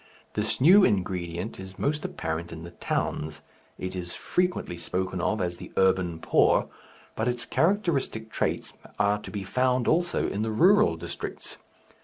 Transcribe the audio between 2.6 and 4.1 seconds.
the towns, it